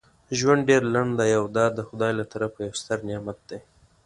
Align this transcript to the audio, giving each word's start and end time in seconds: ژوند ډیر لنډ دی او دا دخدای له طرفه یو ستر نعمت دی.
ژوند 0.37 0.61
ډیر 0.69 0.81
لنډ 0.93 1.11
دی 1.19 1.31
او 1.39 1.45
دا 1.57 1.65
دخدای 1.79 2.11
له 2.19 2.25
طرفه 2.31 2.57
یو 2.67 2.75
ستر 2.81 2.97
نعمت 3.07 3.39
دی. 3.49 3.59